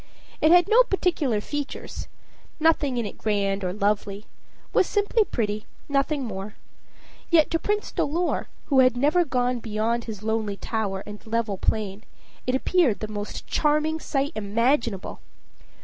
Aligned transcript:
It 0.41 0.51
had 0.51 0.67
no 0.67 0.81
particular 0.81 1.39
features 1.41 2.07
nothing 2.59 2.97
in 2.97 3.05
it 3.05 3.19
grand 3.19 3.63
or 3.63 3.71
lovely 3.71 4.25
was 4.73 4.87
simply 4.87 5.23
pretty, 5.23 5.67
nothing 5.87 6.23
more; 6.23 6.55
yet 7.29 7.51
to 7.51 7.59
Prince 7.59 7.91
Dolor, 7.91 8.47
who 8.65 8.79
had 8.79 8.97
never 8.97 9.23
gone 9.23 9.59
beyond 9.59 10.05
his 10.05 10.23
lonely 10.23 10.57
tower 10.57 11.03
and 11.05 11.23
level 11.27 11.59
plain, 11.59 12.03
it 12.47 12.55
appeared 12.55 12.99
the 12.99 13.07
most 13.07 13.45
charming 13.45 13.99
sight 13.99 14.31
imaginable. 14.33 15.19